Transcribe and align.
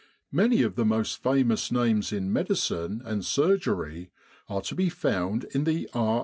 Many 0.31 0.63
of 0.63 0.77
the 0.77 0.83
most 0.83 1.21
famous 1.21 1.71
names 1.71 2.11
in 2.11 2.33
medicine 2.33 3.03
and 3.05 3.23
surgery 3.23 4.09
are 4.49 4.63
to 4.63 4.73
be 4.73 4.89
found 4.89 5.43
in 5.53 5.63
the 5.63 5.87
R. 5.93 6.19